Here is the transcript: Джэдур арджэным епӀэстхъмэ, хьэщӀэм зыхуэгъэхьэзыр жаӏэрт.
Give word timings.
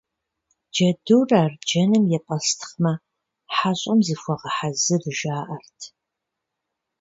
Джэдур 0.73 1.29
арджэным 1.43 2.03
епӀэстхъмэ, 2.17 2.93
хьэщӀэм 3.55 3.99
зыхуэгъэхьэзыр 4.07 5.03
жаӏэрт. 5.19 5.79